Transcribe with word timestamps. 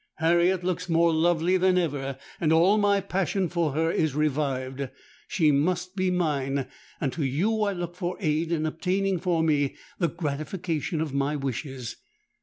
Harriet 0.15 0.63
looks 0.63 0.89
more 0.89 1.13
lovely 1.13 1.57
than 1.57 1.77
ever; 1.77 2.17
and 2.39 2.51
all 2.51 2.79
my 2.79 2.99
passion 2.99 3.47
for 3.47 3.73
her 3.73 3.91
is 3.91 4.15
revived. 4.15 4.89
She 5.27 5.51
must 5.51 5.95
be 5.95 6.09
mine; 6.09 6.65
and 6.99 7.13
to 7.13 7.23
you 7.23 7.61
I 7.61 7.73
look 7.73 7.95
for 7.95 8.17
aid 8.19 8.51
in 8.51 8.65
obtaining 8.65 9.19
for 9.19 9.43
me 9.43 9.75
the 9.99 10.09
gratification 10.09 11.01
of 11.01 11.13
my 11.13 11.35
wishes.' 11.35 11.97